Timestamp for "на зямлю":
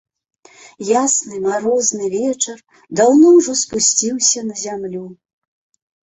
4.47-5.03